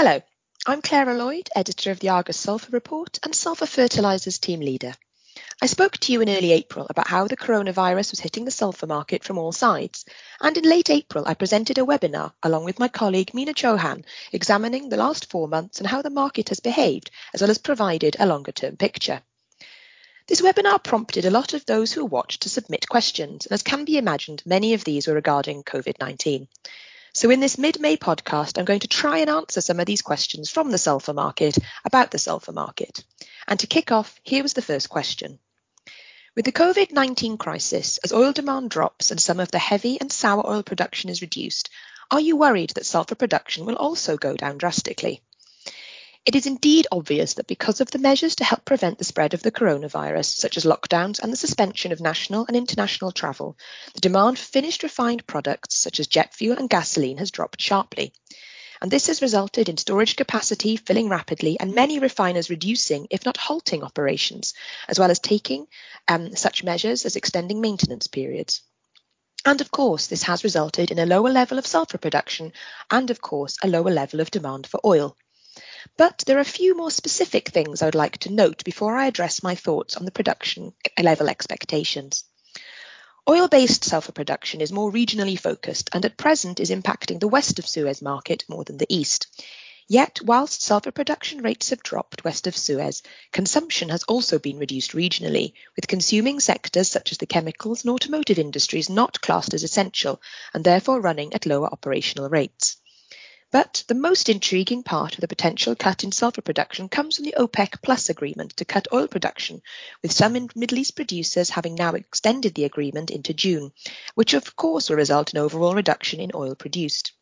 [0.00, 0.22] Hello,
[0.64, 4.94] I'm Claira Lloyd, editor of the Argus Sulphur Report and Sulphur Fertilisers team leader.
[5.60, 8.86] I spoke to you in early April about how the coronavirus was hitting the sulphur
[8.86, 10.04] market from all sides,
[10.40, 14.88] and in late April I presented a webinar along with my colleague Mina Chauhan examining
[14.88, 18.26] the last four months and how the market has behaved, as well as provided a
[18.26, 19.20] longer term picture.
[20.28, 23.84] This webinar prompted a lot of those who watched to submit questions, and as can
[23.84, 26.46] be imagined, many of these were regarding COVID 19.
[27.18, 30.02] So, in this mid May podcast, I'm going to try and answer some of these
[30.02, 33.02] questions from the sulphur market about the sulphur market.
[33.48, 35.40] And to kick off, here was the first question.
[36.36, 40.12] With the COVID 19 crisis, as oil demand drops and some of the heavy and
[40.12, 41.70] sour oil production is reduced,
[42.08, 45.20] are you worried that sulphur production will also go down drastically?
[46.28, 49.42] It is indeed obvious that because of the measures to help prevent the spread of
[49.42, 53.56] the coronavirus, such as lockdowns and the suspension of national and international travel,
[53.94, 58.12] the demand for finished refined products such as jet fuel and gasoline has dropped sharply
[58.82, 63.38] and this has resulted in storage capacity filling rapidly and many refiners reducing, if not
[63.38, 64.52] halting, operations,
[64.86, 65.66] as well as taking
[66.08, 68.60] um, such measures as extending maintenance periods.
[69.46, 72.52] And of course, this has resulted in a lower level of sulphur production
[72.90, 75.16] and, of course, a lower level of demand for oil.
[75.96, 79.06] But there are a few more specific things I would like to note before I
[79.06, 82.24] address my thoughts on the production level expectations.
[83.28, 87.68] Oil-based sulphur production is more regionally focused and at present is impacting the west of
[87.68, 89.26] Suez market more than the east.
[89.86, 94.92] Yet, whilst sulphur production rates have dropped west of Suez, consumption has also been reduced
[94.92, 100.20] regionally, with consuming sectors such as the chemicals and automotive industries not classed as essential
[100.52, 102.76] and therefore running at lower operational rates.
[103.50, 107.34] But the most intriguing part of the potential cut in sulphur production comes from the
[107.38, 109.62] OPEC Plus agreement to cut oil production,
[110.02, 113.72] with some Middle East producers having now extended the agreement into June,
[114.14, 117.12] which of course will result in overall reduction in oil produced.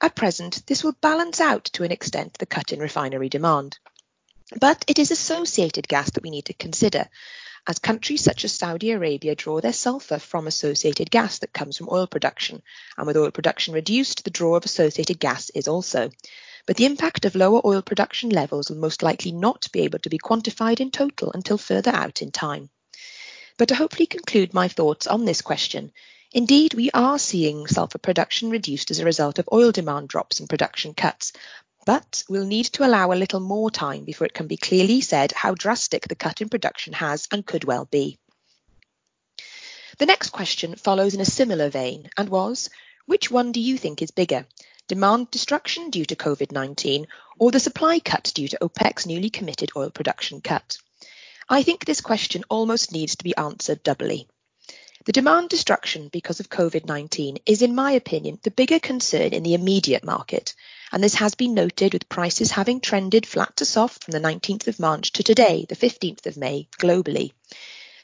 [0.00, 3.78] At present, this will balance out to an extent the cut in refinery demand.
[4.58, 7.10] But it is associated gas that we need to consider,
[7.66, 11.88] as countries such as Saudi Arabia draw their sulphur from associated gas that comes from
[11.90, 12.62] oil production,
[12.96, 16.10] and with oil production reduced, the draw of associated gas is also.
[16.66, 20.10] But the impact of lower oil production levels will most likely not be able to
[20.10, 22.70] be quantified in total until further out in time.
[23.56, 25.92] But to hopefully conclude my thoughts on this question,
[26.32, 30.48] Indeed, we are seeing sulphur production reduced as a result of oil demand drops and
[30.48, 31.32] production cuts,
[31.90, 35.32] but we'll need to allow a little more time before it can be clearly said
[35.32, 38.16] how drastic the cut in production has and could well be.
[39.98, 42.70] The next question follows in a similar vein and was
[43.06, 44.46] which one do you think is bigger?
[44.86, 47.08] Demand destruction due to COVID 19
[47.40, 50.78] or the supply cut due to OPEC's newly committed oil production cut?
[51.48, 54.28] I think this question almost needs to be answered doubly.
[55.06, 59.42] The demand destruction because of COVID 19 is, in my opinion, the bigger concern in
[59.42, 60.54] the immediate market,
[60.92, 64.66] and this has been noted with prices having trended flat to soft from the 19th
[64.66, 67.32] of March to today, the 15th of May, globally.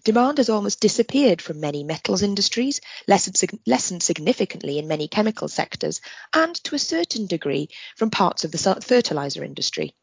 [0.04, 6.00] Demand has almost disappeared from many metals industries, lessened, lessened significantly in many chemical sectors,
[6.32, 9.94] and to a certain degree from parts of the fertilizer industry.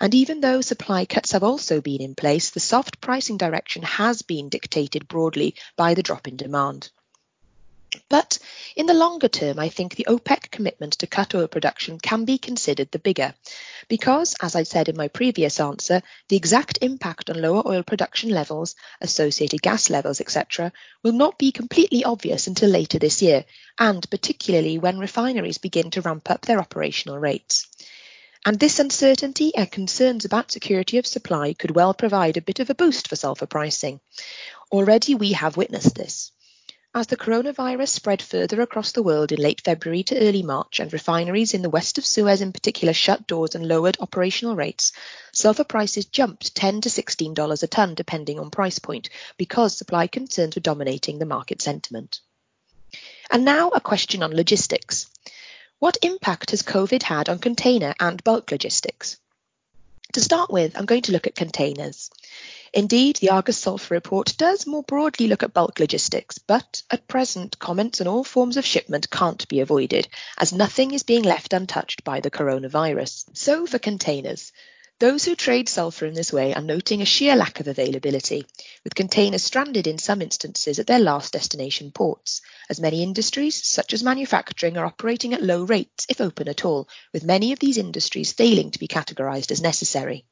[0.00, 4.22] And even though supply cuts have also been in place, the soft pricing direction has
[4.22, 6.90] been dictated broadly by the drop in demand.
[8.10, 8.38] But
[8.76, 12.36] in the longer term, I think the OPEC commitment to cut oil production can be
[12.36, 13.34] considered the bigger,
[13.88, 18.28] because, as I said in my previous answer, the exact impact on lower oil production
[18.28, 20.70] levels, associated gas levels, etc.,
[21.02, 23.46] will not be completely obvious until later this year,
[23.78, 27.66] and particularly when refineries begin to ramp up their operational rates.
[28.44, 32.68] And this uncertainty and concerns about security of supply could well provide a bit of
[32.68, 34.00] a boost for sulphur pricing.
[34.70, 36.32] Already we have witnessed this.
[36.96, 40.92] As the coronavirus spread further across the world in late February to early March and
[40.92, 44.92] refineries in the west of Suez in particular shut doors and lowered operational rates,
[45.32, 50.54] sulfur prices jumped 10 to $16 a tonne depending on price point because supply concerns
[50.54, 52.20] were dominating the market sentiment.
[53.28, 55.10] And now a question on logistics.
[55.80, 59.18] What impact has COVID had on container and bulk logistics?
[60.12, 62.08] To start with, I'm going to look at containers.
[62.76, 67.56] Indeed, the Argus Sulphur report does more broadly look at bulk logistics, but at present,
[67.60, 72.02] comments on all forms of shipment can't be avoided, as nothing is being left untouched
[72.02, 73.26] by the coronavirus.
[73.32, 74.50] So for containers,
[74.98, 78.44] those who trade sulphur in this way are noting a sheer lack of availability,
[78.82, 83.92] with containers stranded in some instances at their last destination ports, as many industries, such
[83.94, 87.78] as manufacturing, are operating at low rates, if open at all, with many of these
[87.78, 90.24] industries failing to be categorised as necessary.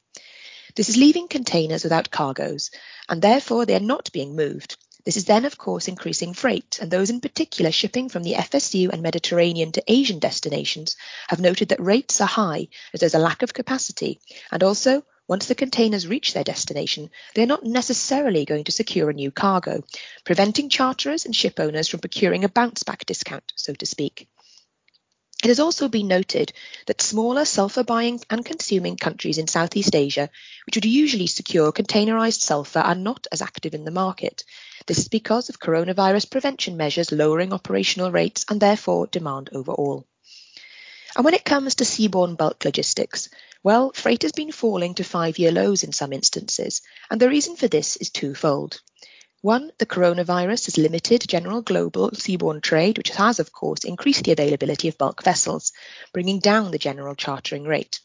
[0.75, 2.71] This is leaving containers without cargoes,
[3.09, 4.77] and therefore they are not being moved.
[5.05, 8.89] This is then, of course, increasing freight, and those in particular shipping from the FSU
[8.91, 10.97] and Mediterranean to Asian destinations
[11.29, 14.21] have noted that rates are high as there's a lack of capacity,
[14.51, 19.15] and also once the containers reach their destination, they're not necessarily going to secure a
[19.15, 19.83] new cargo,
[20.25, 24.29] preventing charterers and ship owners from procuring a bounce back discount, so to speak.
[25.43, 26.53] It has also been noted
[26.87, 30.31] that smaller sulfur buying and consuming countries in Southeast Asia,
[30.67, 34.45] which would usually secure containerized sulfur, are not as active in the market.
[34.87, 40.07] This is because of coronavirus prevention measures lowering operational rates and therefore demand overall.
[41.17, 43.29] And when it comes to seaborne bulk logistics,
[43.65, 47.57] well, freight has been falling to five year lows in some instances, and the reason
[47.57, 48.81] for this is twofold.
[49.43, 54.31] One, the coronavirus has limited general global seaborne trade, which has, of course, increased the
[54.31, 55.73] availability of bulk vessels,
[56.13, 57.99] bringing down the general chartering rate.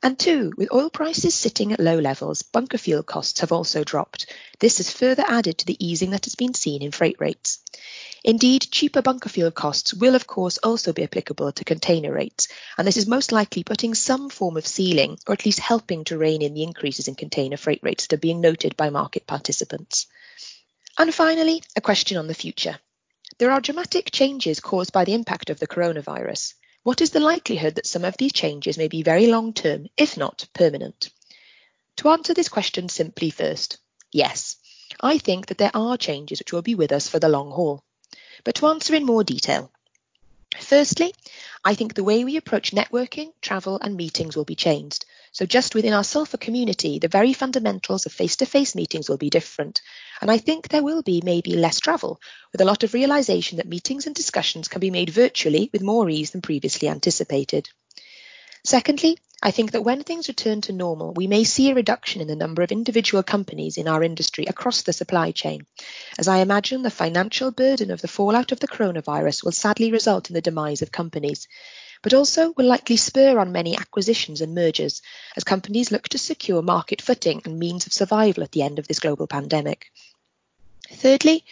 [0.00, 4.32] And two, with oil prices sitting at low levels, bunker fuel costs have also dropped.
[4.60, 7.58] This has further added to the easing that has been seen in freight rates.
[8.22, 12.46] Indeed, cheaper bunker fuel costs will, of course, also be applicable to container rates,
[12.78, 16.16] and this is most likely putting some form of ceiling, or at least helping to
[16.16, 20.06] rein in the increases in container freight rates that are being noted by market participants.
[20.98, 22.78] And finally, a question on the future.
[23.38, 26.54] There are dramatic changes caused by the impact of the coronavirus.
[26.84, 30.16] What is the likelihood that some of these changes may be very long term, if
[30.16, 31.10] not permanent?
[31.96, 33.78] To answer this question simply first,
[34.10, 34.56] yes,
[35.00, 37.82] I think that there are changes which will be with us for the long haul.
[38.44, 39.70] But to answer in more detail,
[40.58, 41.12] firstly,
[41.64, 45.04] I think the way we approach networking, travel, and meetings will be changed.
[45.36, 49.82] So just within our Sulfur community, the very fundamentals of face-to-face meetings will be different.
[50.22, 52.22] And I think there will be maybe less travel,
[52.52, 56.08] with a lot of realization that meetings and discussions can be made virtually with more
[56.08, 57.68] ease than previously anticipated.
[58.64, 62.28] Secondly, I think that when things return to normal, we may see a reduction in
[62.28, 65.66] the number of individual companies in our industry across the supply chain,
[66.18, 70.30] as I imagine the financial burden of the fallout of the coronavirus will sadly result
[70.30, 71.46] in the demise of companies
[72.06, 75.02] but also will likely spur on many acquisitions and mergers
[75.36, 78.86] as companies look to secure market footing and means of survival at the end of
[78.86, 79.90] this global pandemic.
[80.88, 81.44] Thirdly,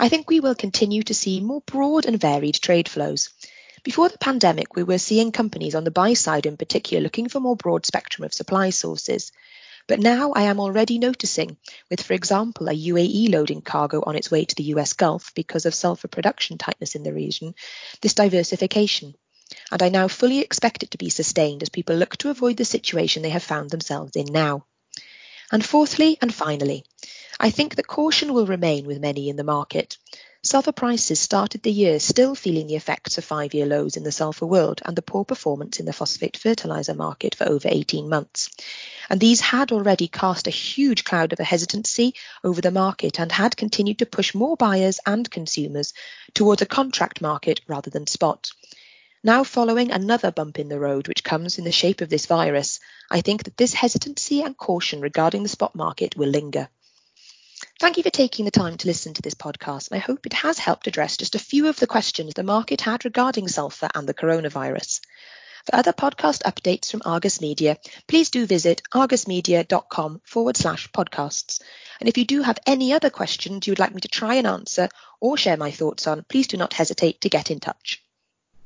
[0.00, 3.30] I think we will continue to see more broad and varied trade flows.
[3.84, 7.38] Before the pandemic, we were seeing companies on the buy side in particular looking for
[7.38, 9.30] more broad spectrum of supply sources.
[9.86, 11.56] But now I am already noticing,
[11.88, 15.66] with, for example, a UAE loading cargo on its way to the US Gulf because
[15.66, 17.54] of sulfur production tightness in the region,
[18.00, 19.14] this diversification
[19.70, 22.64] and I now fully expect it to be sustained as people look to avoid the
[22.64, 24.66] situation they have found themselves in now.
[25.52, 26.84] And fourthly and finally,
[27.38, 29.96] I think that caution will remain with many in the market.
[30.42, 34.12] Sulfur prices started the year still feeling the effects of five year lows in the
[34.12, 38.48] sulfur world and the poor performance in the phosphate fertilizer market for over 18 months.
[39.10, 43.54] And these had already cast a huge cloud of hesitancy over the market and had
[43.54, 45.92] continued to push more buyers and consumers
[46.32, 48.50] towards a contract market rather than spot.
[49.22, 52.80] Now following another bump in the road, which comes in the shape of this virus,
[53.10, 56.70] I think that this hesitancy and caution regarding the spot market will linger.
[57.78, 60.58] Thank you for taking the time to listen to this podcast, I hope it has
[60.58, 64.14] helped address just a few of the questions the market had regarding sulfur and the
[64.14, 65.00] coronavirus.
[65.66, 67.76] For other podcast updates from Argus Media,
[68.08, 71.60] please do visit argusmedia.com forward slash podcasts.
[72.00, 74.46] And if you do have any other questions you would like me to try and
[74.46, 74.88] answer
[75.20, 78.02] or share my thoughts on, please do not hesitate to get in touch.